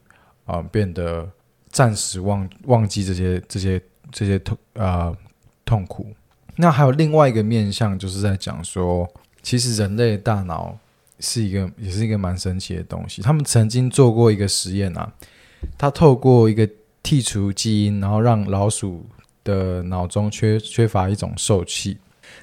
[0.44, 1.28] 啊、呃变得
[1.70, 3.80] 暂时忘忘记这些这些
[4.12, 5.16] 这些痛呃
[5.64, 6.06] 痛苦。
[6.56, 9.06] 那还有另外一个面向，就是在讲说，
[9.42, 10.78] 其实人类大脑
[11.20, 13.20] 是一个也是一个蛮神奇的东西。
[13.20, 15.12] 他们曾经做过一个实验啊，
[15.76, 16.66] 他透过一个
[17.02, 19.04] 剔除基因，然后让老鼠
[19.46, 21.96] 的脑中缺缺乏一种受气，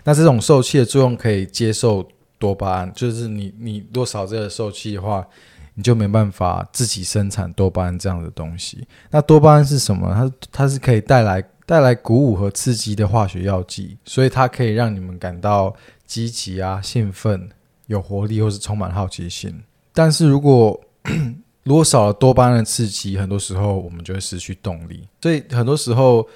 [0.03, 2.07] 那这种受气的作用可以接受
[2.39, 5.27] 多巴胺，就是你你多少这个受气的话，
[5.75, 8.87] 你就没办法自己生产多巴胺这样的东西。
[9.11, 10.11] 那多巴胺是什么？
[10.13, 17.49] 它它是可以带来带来鼓舞和刺激的化学药剂，所以它可以让你们感到积极啊、兴奋、
[17.87, 19.63] 有活力，或是充满好奇心。
[19.93, 20.79] 但是如果
[21.63, 25.07] 如果少了多巴胺的刺激，很多时候我们就会失去动力。
[25.21, 26.27] 所以很多时候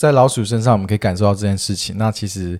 [0.00, 1.98] 在老鼠身上，我们可以感受到这件事情。
[1.98, 2.58] 那其实，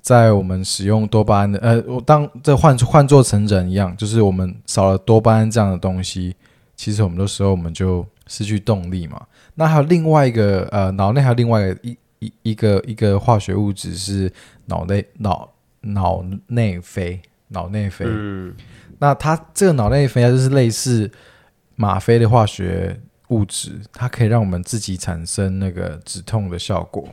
[0.00, 6.34] 在我们使用多巴胺的，呃，我当这换换做成人一样，就是我们少了多巴胺这样的东西，
[6.74, 9.24] 其实很多时候我们就失去动力嘛。
[9.54, 14.28] 那还有另外一个，呃，脑内还有另外一一一个一个化学物质是
[14.66, 15.48] 脑内脑
[15.82, 18.04] 脑内啡，脑内啡。
[18.08, 18.52] 嗯，
[18.98, 21.08] 那它这个脑内啡它就是类似
[21.76, 23.00] 吗啡的化学
[23.30, 27.08] 物质，它可以让我们自己产生那个止痛的效果。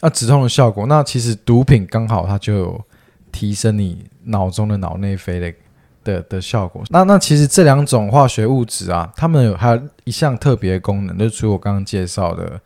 [0.00, 2.84] 那止痛的效果，那其实毒品刚好它就有
[3.30, 5.54] 提升你脑中的脑内啡的
[6.02, 6.82] 的的效果。
[6.90, 12.60] 那那其实这两种化学物质啊，它们有还有一项特别功能，就是除我刚刚介绍的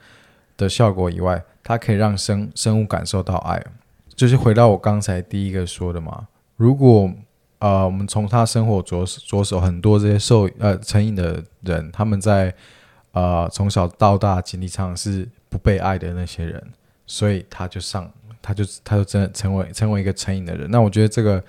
[0.57, 3.63] 的效果以外，它可以让生生物感受到爱。
[4.15, 7.11] 就是回到我刚才第一个说的嘛，如果
[7.59, 12.55] 呃，我们从他生活着着手，很多这些受呃成瘾的人，他们在
[13.17, 16.63] 呃从小到大经历上是不被爱的那些人，
[17.07, 18.11] 所以他就上，
[18.43, 20.71] 他就他就真的成为成为一个成瘾的人。
[20.71, 21.43] 那我觉得这个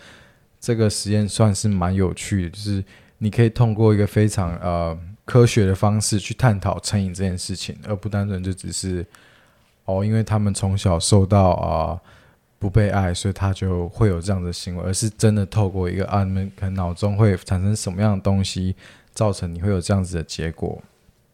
[0.59, 2.83] 这个实验算是蛮有趣的，就是
[3.17, 9.05] 你可以通过一个非常呃科学的方式去探讨成瘾这件事情，而不单纯就只是
[9.85, 11.99] 哦，因为他们从小受到啊。
[12.59, 18.75] 不被爱，所以他就会有这样的行为，而是真的透过一个啊，你们可能脑中会产生什么样的东西，
[19.13, 20.81] 造成你会有这样子的结果。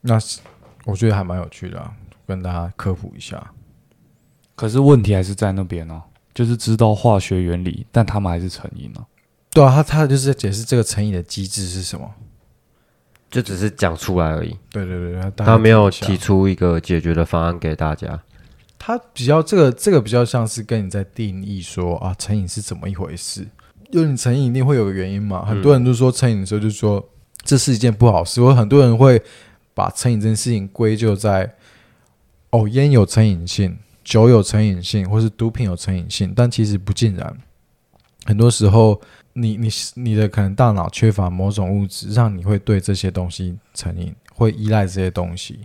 [0.04, 0.40] 那是
[0.86, 1.92] 我觉得还蛮有趣的、啊，
[2.28, 3.52] 跟大家科普一下。
[4.56, 6.00] 可是问题还是在那边哦、
[6.34, 9.08] 就是知道化学原理，但他们还是成瘾了、
[9.50, 12.10] 对啊，他他就是在解释这个成瘾的机制是什么。
[13.32, 18.22] 就只是讲出来而已，对对对，他没有提出一个解决的方案给大家。
[18.78, 23.48] 他比较这个这个比较像是跟你在定义说啊，成瘾是怎么一回事？
[23.90, 25.44] 因为你成瘾一定会有个原因嘛。
[25.46, 27.04] 很多人都说成瘾的时候就说
[27.42, 29.20] 这是一件不好事，或很多人会
[29.74, 31.54] 把成瘾这件事情归咎在
[32.52, 37.38] 哦烟有成瘾性、酒有成瘾性，或是毒品有成瘾性，但其实不尽然。
[38.26, 39.02] 很多时候，
[39.34, 45.60] 你你你的可能大脑缺乏某种物质，让你会对这些东西成瘾，会依赖这些东西。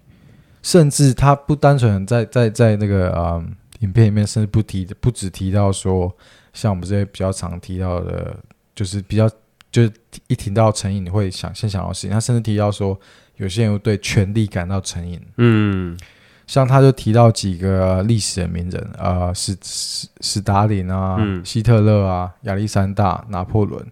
[0.61, 6.12] 甚至他不单纯在在在那个嗯影片里面，甚至不提不只提到说，
[6.53, 8.37] 像我们这些比较常提到的，
[8.75, 9.31] 就是比较
[9.71, 9.92] 就是
[10.27, 12.11] 一提到成瘾，你会想先想到事情。
[12.11, 12.99] 他甚至提到说，
[13.38, 15.98] 有些人会对权力感到成瘾，嗯，
[16.46, 23.85] 像他就提到几个历史的名人，呃，史史史达林啊，嗯希特勒啊，亚历山大、拿破仑。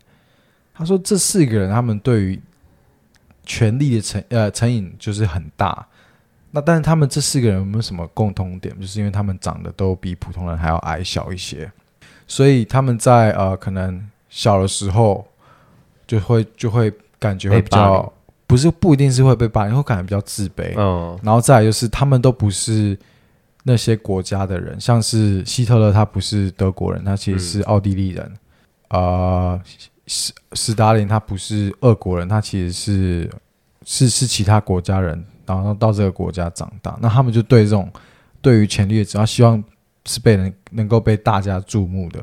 [0.75, 2.41] 他说这四个人他们对于
[3.45, 5.87] 权力的成呃成瘾就是很大。
[6.51, 8.79] 那但是他们这四个人有没有什么共同点？
[8.81, 11.71] 就是因为他们长得都比普通人还要矮小一些，
[12.27, 15.27] 所以他们在呃可能小的时候
[16.07, 18.11] 就会就会感觉会比较
[18.47, 20.75] 不是不一定是会被霸凌，会感觉比较自卑。
[20.77, 22.97] 嗯，然后再来就是他们都不是
[23.65, 28.33] 那些国家的人，像是希特勒，他不是德国人，他其实是奥地利人。
[28.91, 29.61] 呃，
[30.07, 33.31] 斯斯大林他不是俄国人，他其实是
[33.85, 36.97] 是是其他国家人，然后到这个国家长大。
[37.03, 37.91] 那他们就对这种
[38.41, 39.63] 对于权力的指要希望
[40.05, 42.23] 是被人能够被大家注目的。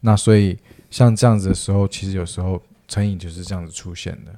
[0.00, 0.58] 那所以
[0.90, 4.32] 像这样子的时候，其实有时候成瘾就是这样子出现的。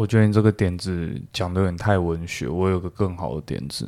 [0.00, 3.86] 我觉得你这个点子讲的有点太文学，我有个更好的点子，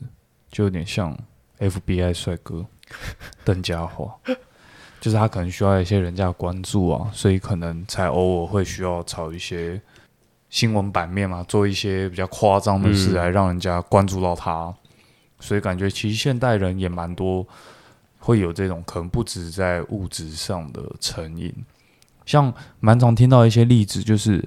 [0.51, 1.19] 就有点像
[1.59, 2.67] FBI 帅哥
[3.47, 4.15] 邓家华，
[5.01, 9.81] 就是他可能需要一些人家的关注啊，所以可能才偶尔会需要炒一些
[10.51, 13.15] 新闻版面嘛，做一些比较夸张的事嗯。
[13.15, 14.75] 来让人家关注到他，
[15.41, 17.47] 所以感觉其实现代人也蛮多
[18.19, 21.55] 会有这种可能不止在物质上的成瘾，
[22.27, 24.47] 像蛮常听到一些例子，就是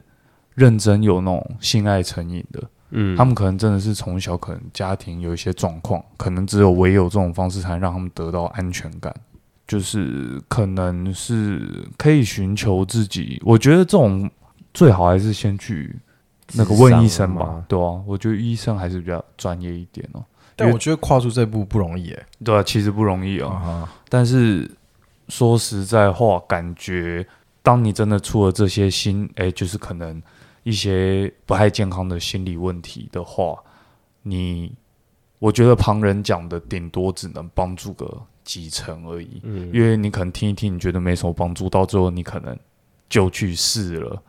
[0.55, 9.13] 认真有那种性爱成瘾的，嗯，他们可能真的是从小可能家庭有一些状况，可能只有唯有这种方式才能让他们得到安全感，
[9.67, 13.41] 就是可能是可以寻求自己。
[13.45, 14.29] 我觉得这种
[14.73, 15.95] 最好还是先去
[16.53, 20.23] 那个问医生吧对啊，我觉得医生还是比较专业一点哦。
[20.55, 23.85] 但我觉得跨出这步不容易诶、对啊，其实不容易哦。
[24.07, 24.71] 但是
[25.27, 27.27] 说实在话，感觉
[27.61, 30.21] 当你真的出了这些心，哎、就是可能
[30.65, 33.55] 一些不太健康的心理问题的话，
[34.23, 34.73] 你
[35.37, 39.69] 我觉得旁人讲的顶多只能帮助个几成而已，嗯。
[39.71, 42.57] 因为你可能听一听，你觉得没什么帮助，到最后你可能
[43.07, 44.19] 就去试了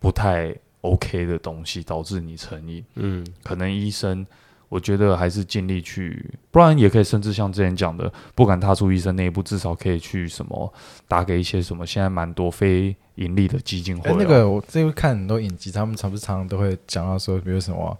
[0.00, 2.84] 不太 OK 的东西，导致你成瘾。
[2.96, 3.24] 嗯。
[3.44, 4.26] 可能医生，
[4.68, 10.72] 我觉得还是尽力去，不然也可以，甚至像之前讲的，不敢踏出医生那一步，至少可以去什么
[11.06, 14.14] 打给一些什么现在蛮多非盈利的基金会。
[14.18, 17.98] 那个我最近看很多影集，他们常不常常都会讲到说，比如什么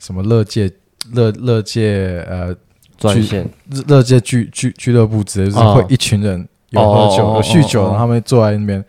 [0.00, 0.70] 什么乐界
[1.12, 2.54] 乐乐界呃
[2.98, 7.34] 专线，乐乐界俱俱俱乐部之类，就是哦会一群人有喝酒、哦。
[7.36, 8.84] 有酗酒，然后他们坐在那边，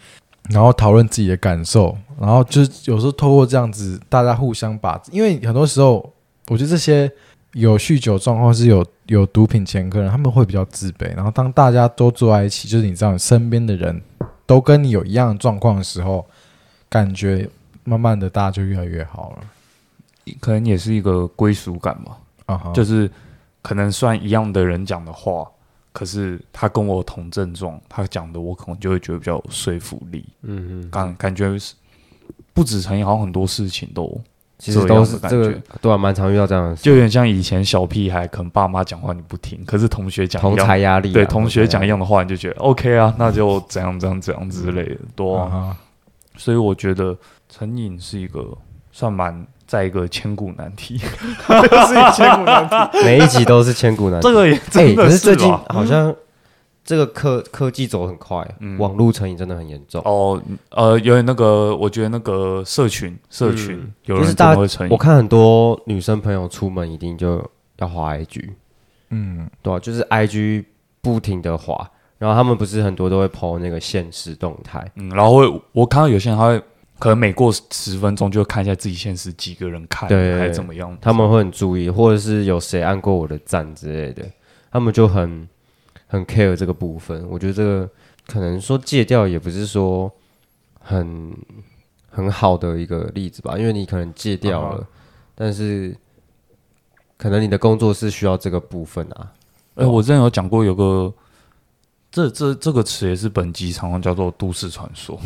[0.50, 6.13] 然后讨论自己的感受，然后就是有时候透过这样子，大家互相把，因为很多时候
[6.48, 7.12] 我觉得这些
[7.54, 14.02] 有酗酒状况是有有毒品前科人，他们会比较自卑，然后当大家都坐在一起，就是你知道你身边的人
[14.46, 16.26] 都跟你有一样的状况的时候，
[16.90, 17.50] 感觉
[17.84, 19.44] 慢慢的大家就越来越好了。
[20.40, 21.98] 可能也是一个归属感
[22.46, 23.12] 嘛，就是
[23.62, 25.46] 可能算一样的人讲的话，
[25.92, 31.74] 可是他跟我同症状，他讲的我可能就会觉得比较有说服力，嗯嗯，感感觉是
[32.54, 34.20] 不止成瘾，好像很多事情都
[34.64, 45.52] 其实都是这个这样的感，对啊，蛮常遇到这样的事，就有点像以前小屁孩，可能爸妈讲话你不听，可是同学讲同一样才压力啊，对同学讲一样，的话，你就觉得 OK 啊，那就怎样怎样怎样之类的多
[46.38, 47.16] 所以我觉得
[47.50, 48.44] 成瘾是一个
[48.92, 50.98] 算蛮在一个千古难题，
[51.88, 52.98] 是一千古难题。
[53.04, 54.28] 每一集都是千古难题。
[54.28, 54.34] 这。
[54.34, 56.14] 个也哎，真的可是最近好像
[56.86, 58.78] 这个科科技走很快，嗯。
[58.78, 60.02] 网络成瘾真的很严重。
[60.06, 63.94] 哦，呃，有点那个，我觉得那个社群社群、嗯。
[64.06, 67.44] 有人真就是大会成瘾，我看很多女生朋友出门一定就
[67.78, 68.50] 要滑 IG，
[69.10, 70.66] 嗯，对啊，就是 IG
[71.02, 76.62] 不停的滑，然后他们不是很多都会 PO 那个现实动态，嗯，然后会我看到有些人他会
[77.00, 84.24] 可能每过十分钟就会看一下自己现实几个人看，对还怎么样，他们会很注意，或者是有谁按过我的赞之类的，
[84.72, 85.48] 他们就很
[86.14, 87.28] 很 care 这个部分。
[87.28, 87.90] 我觉得这个
[88.28, 90.12] 可能说戒掉也不是说
[90.80, 91.36] 很
[92.10, 94.88] 很好的一个例子吧，因为你可能戒掉了，啊
[95.34, 95.98] 但是
[97.18, 99.34] 可能你的工作是需要这个部分啊。
[99.76, 101.12] 哎、我之前有讲过有个。
[102.16, 105.20] 这这这个词也是本集常常叫做都市传说，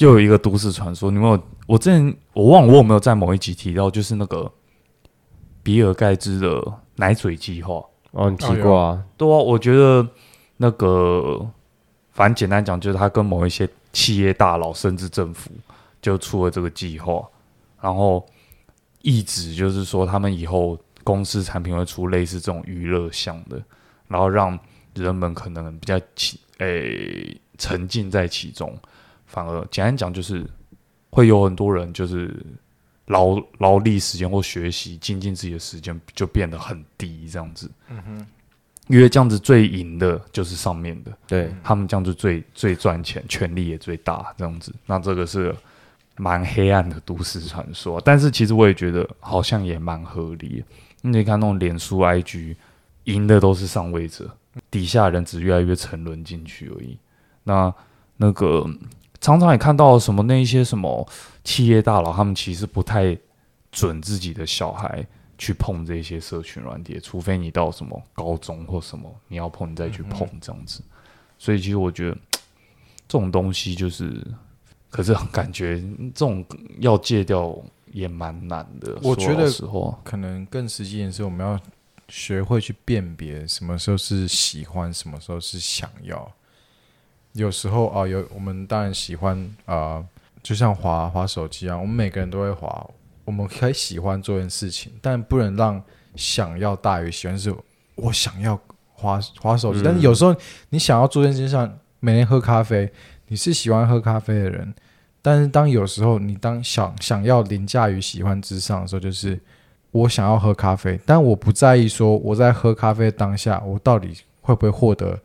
[0.00, 1.12] 又有一个都市传说。
[1.12, 1.40] 你们有？
[1.68, 4.50] 我之前我忘了我有没有在某一集提到，就是那个
[5.62, 7.80] 比尔盖茨的奶嘴计划。
[8.18, 9.04] 哦，你提过啊？
[9.16, 10.04] 对啊，我觉得
[10.56, 11.48] 那个
[12.10, 15.52] 反正简单讲，就是他跟某一些企业大佬甚至政府
[16.02, 17.24] 就出了这个计划，
[17.80, 18.26] 然后
[19.02, 23.62] 一直就是说他们以后公司产品会出类似这种娱乐项的，
[24.08, 24.58] 然后让
[24.94, 28.76] 人们可能比较起诶、沉浸在其中，
[29.26, 30.44] 反而简单讲就是
[31.10, 32.34] 会有很多人就是
[33.08, 37.70] 劳劳力时间或学习精进自己的时间就变得很低，这样子。
[37.90, 38.26] 嗯哼
[38.86, 44.74] 因为这样子最赢的就是上面的，对，他们这样子最最赚钱，权力也最大，这样子。
[44.86, 45.54] 那这个是
[46.16, 50.64] 蛮黑暗的都市传说，但是其实我也觉得好像也蛮合理的。
[51.02, 52.56] 你看那种脸书、IG，
[53.04, 54.34] 赢的都是上位者，
[54.70, 56.96] 底下人只越来越沉沦进去而已。
[57.44, 57.70] 那
[58.16, 58.66] 那个
[59.20, 61.06] 常常也看到什么那一些什么
[61.48, 63.16] 企业大佬，他们其实不太
[63.72, 65.02] 准自己的小孩
[65.38, 70.82] 去碰这些社群软体，除非你到什么高中或什么你要碰，你再去碰这样子。
[71.38, 72.18] 所以其实我觉得
[73.08, 74.22] 这种东西就是，
[74.90, 75.80] 可是感觉
[76.14, 76.44] 这种
[76.80, 77.58] 要戒掉
[77.92, 78.98] 也蛮难的。
[79.02, 81.58] 我觉得时候，可能更实际一点是，我们要
[82.08, 86.30] 学会去辨别什么时候是喜欢，什么时候是想要。
[87.32, 90.04] 有时候啊，有我们当然喜欢啊、
[90.48, 92.88] 就像滑滑手机啊，我们每个人都会滑，
[93.26, 95.82] 我们可以喜欢做一件事情，但不能让
[96.16, 97.38] 想要大于喜欢。
[97.38, 97.54] 是
[97.96, 98.58] 我想要
[98.94, 100.34] 滑滑手机，嗯但是有时候
[100.70, 102.90] 你想要做这件事情上，每天喝咖啡，
[103.26, 104.74] 你是喜欢喝咖啡的人，
[105.20, 109.38] 但是当有时候你当想想要凌驾于喜欢之上的时候，就是
[109.90, 115.20] 我想要喝咖啡，但我不在意说我在喝咖啡当下，我到底会不会获得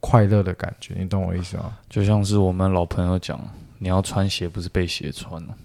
[0.00, 0.92] 快乐的感觉？
[0.98, 1.78] 你懂我意思吗？
[1.88, 3.40] 就像是我们老朋友讲，
[3.78, 5.56] 你要穿鞋不是被鞋穿了。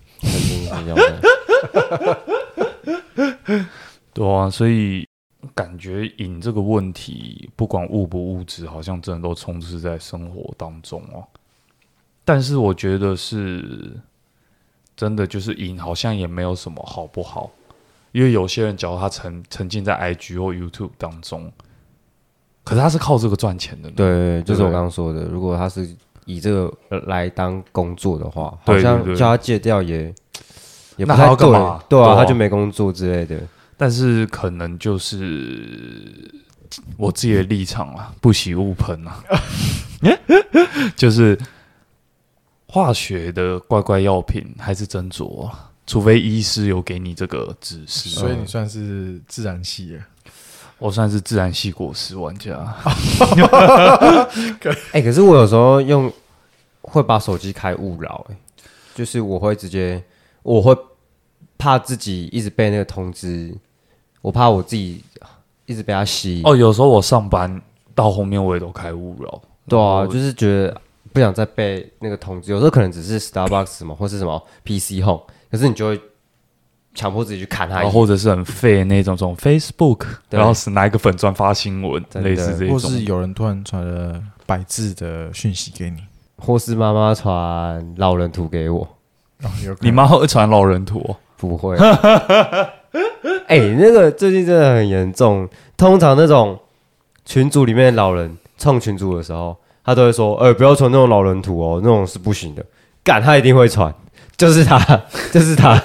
[4.14, 5.07] 对啊，所以
[5.55, 11.24] 感觉瘾这个问题，不管物不物质，好像真的都充斥在生活当中哦。
[12.24, 13.97] 但是我觉得是
[14.95, 17.49] 真的，就是瘾好像也没有什么好不好，
[18.12, 21.51] 因为有些人，假如他沉沉浸在 IG 或 YouTube 当中，
[22.64, 23.95] 可是他是靠这个赚钱的呢。
[23.97, 25.89] 对，就是我刚刚说的，如果他是
[26.26, 30.14] 以这个呃来当工作的话，好像叫他戒掉也
[30.98, 33.40] 也不那还太对要干嘛，对啊，对啊他就没工作之类的。
[33.78, 36.32] 但是可能就是
[36.98, 39.24] 我自己的立场啊，不喜勿喷啊，
[40.96, 41.38] 就是
[42.68, 48.10] 化学的怪怪药品还是斟酌啊，除非医师有给你这个指示。
[48.10, 50.04] 所以你算是自然系耶。
[50.82, 52.58] 我算是自然系果实玩家，
[54.92, 56.12] 哎、可是我有时候用
[56.82, 58.36] 会把手机开勿扰，哎，
[58.96, 60.04] 就是我会直接，
[60.42, 60.76] 我会
[61.56, 63.56] 怕自己一直被那个通知，
[64.24, 65.04] 我怕我自己
[65.68, 66.48] 一直被它吸引。
[66.48, 67.62] 哦，有时候我上班
[67.94, 69.40] 到后面我也都开勿扰。
[69.68, 70.82] 对啊，就是觉得
[71.14, 75.22] 不想再被那个通知，有时候可能只是 Starbucks 什么或是什么 PC Home，
[75.52, 76.02] 可是你就会
[76.94, 82.80] 强迫自己去看他然后，或者是很废那种，这种 Facebook，然后是拿一个粉钻发新闻，类似这种或。
[82.80, 85.98] 是有人突然传了百字的讯息给你，
[86.38, 88.88] 或是妈妈传老人图给我，
[89.44, 91.16] 哦、你妈会传老人图、哦？
[91.38, 91.78] 不会。
[93.48, 95.48] 哎、那个最近真的很严重。
[95.78, 96.60] 通常那种
[97.26, 102.64] 群组里面的老人创群组的时候，他都会说：“哎、不要传那种老人图哦，那种是不行的。”
[103.04, 103.92] 干，他一定会传，
[104.38, 104.78] 就是他，
[105.32, 105.81] 就是他，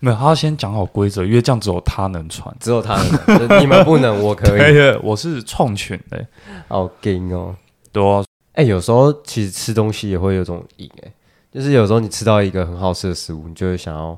[0.00, 2.54] 没有，他要先讲好规则，因为这样只有他能传。
[2.60, 2.94] 只有他
[3.26, 4.58] 能，就你们不能，我可以。
[4.58, 6.24] 对，我是创群的、
[6.68, 7.54] 好劲哦！
[7.90, 11.12] 对啊，哎、有时候其实吃东西也会有种瘾，哎，
[11.52, 14.16] 就是有时候你吃到一个很好吃的食物，你就会想要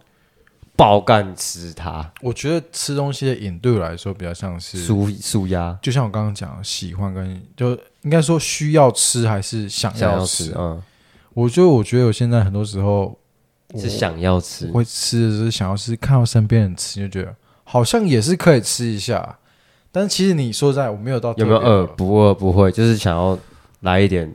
[0.76, 7.70] 爆干吃它，我觉得吃东西的瘾对我来说比较像是，舒舒压，就像我刚刚讲的，喜欢跟就
[8.02, 10.82] 应该说需要吃还是想想要要吃，嗯，
[11.34, 13.16] 我觉得，我觉得我现在很多时候
[13.78, 19.38] 是想要吃我，会吃的是想要吃，看到身边人吃就觉得好像也是可以吃一下，
[19.92, 21.86] 但是其实你说实在我没有到有没有饿？
[21.86, 23.38] 不饿，不会，就是想要
[23.80, 24.34] 来一点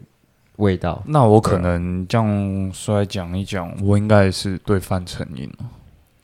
[0.57, 1.03] 味道。
[1.05, 5.65] 那我可能这样说来讲一讲，我应该是对饭成瘾了。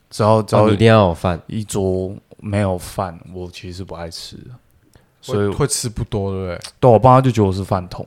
[0.10, 4.38] 只要只要哦一定要有饭，一桌没有饭，我其实是不爱吃。
[5.22, 6.60] 所以会会吃不多，对不对？
[6.80, 8.06] 对我爸就觉得我是饭桶，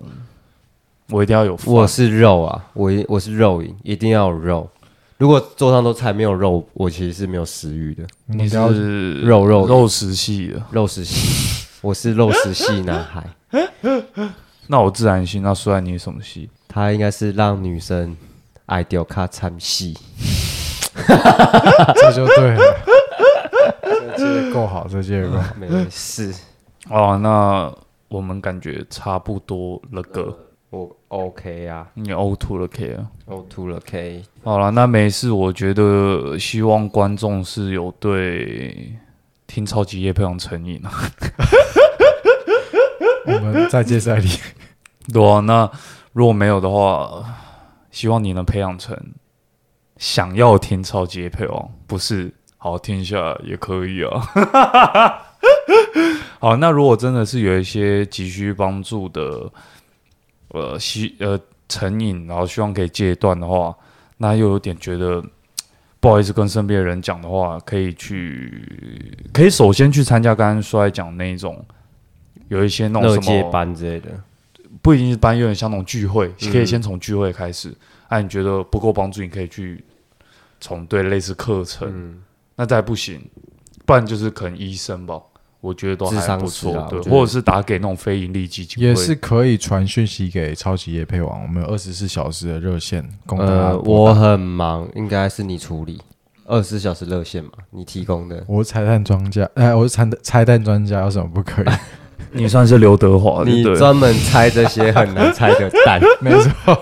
[1.11, 1.73] 我一定要有饭。
[1.73, 4.69] 我是肉啊，我一我是肉瘾，一定要有肉。
[5.17, 8.05] 如果桌上都菜没有肉，我其实是没有食欲的。
[8.27, 13.25] 你是肉肉肉食系的，肉食系，我是肉食系男孩。
[14.67, 15.39] 那我自然系。
[15.39, 16.51] 那虽然你什么系？
[16.67, 18.17] 他应该是让女生
[18.67, 19.97] 爱掉卡参系。
[21.95, 22.77] 这就对了，
[24.17, 25.55] 这接够好，这接的够好。
[25.59, 26.35] 没事，
[26.89, 27.73] 哦，那
[28.09, 30.39] 我们感觉差不多了个，我
[31.15, 33.07] OK 啊你 O two 了 K 啊。
[33.27, 34.23] ，O two 了 K。
[34.43, 35.31] 好了，那没事。
[35.31, 38.93] 我觉得希望观众是有对
[39.47, 40.91] 听超级夜配上成瘾啊。
[43.27, 44.29] 我们再接再厉。
[45.13, 45.71] 对啊，那
[46.13, 47.25] 如果没有的话，
[47.93, 48.99] 希望你能培养成
[49.97, 54.21] 想要听超级夜配哦，不是好听一下也可以啊。
[56.41, 59.51] 好，那如果真的是有一些急需帮助的，
[60.55, 61.39] 呃，吸呃
[61.69, 63.77] 成瘾，然后希望可以戒断的话，
[64.19, 65.23] 那又有点觉得
[65.99, 71.65] 不好意思跟身边的人讲的话，可以去，可以首先去参加刚刚说来讲那一种，
[72.49, 74.11] 有一些那种什么班之类的，
[74.81, 77.75] 不一定是班，有点像那种聚会，嗯可以先从聚会开始。
[78.09, 79.83] 啊，你觉得不够帮助，你可以去
[80.61, 81.89] 从对类似课程。
[81.91, 82.23] 嗯，
[82.55, 83.21] 那再不行，
[83.85, 85.21] 不然就是可能医生吧，
[85.65, 86.87] 我觉得都还不错。
[86.91, 95.99] 对，或者是打给那种非盈利基金，也是可以传讯息给超级夜配网，我们有二十四小时的热线供大家呃，我很忙，应该是你处理
[96.45, 98.45] 二十四小时热线嘛，你提供的。
[98.47, 101.67] 我是拆弹专家，哎，我是拆拆弹专家，有什么不可以？
[102.37, 106.79] 你算是刘德华，你专门拆这些很难拆的蛋， 没错，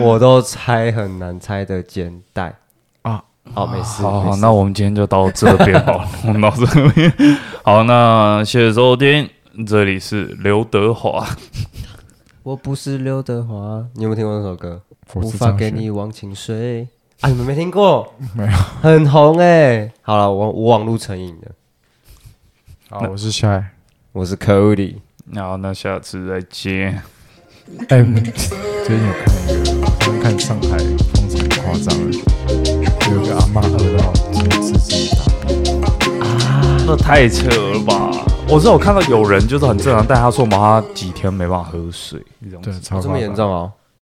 [0.00, 2.65] 我都拆很难拆的煎蛋啊。
[3.54, 4.02] 好，没事。
[4.02, 7.12] 好好，那我们今天就到这边好了，我们到这边。
[7.62, 9.28] 好，那谢谢收听，
[9.66, 11.26] 这里是刘德华。
[12.42, 14.80] 我不是刘德华，你有没有听过那首歌？
[15.14, 16.86] 无法给你忘情水
[17.20, 17.28] 啊！
[17.30, 18.12] 你们没听过？
[18.34, 18.50] 没有。
[18.82, 21.50] 很红哎、好了，我我网路成瘾的，
[22.90, 23.62] 好，我是 Shy。
[24.12, 24.96] 我是 Cody。
[25.34, 27.02] 好，那下次再见。
[27.88, 28.20] 哎，你
[28.84, 32.35] 最近有看一个，看上海风尘很夸张的，
[33.12, 35.22] 有个阿嬷喝到直接自己打
[36.26, 38.10] 啊，那太扯了吧！
[38.48, 43.70] 我知道我看到有人就是很正常，但他说嘛，他几天没办法喝水，这种对，子超这么严重哦？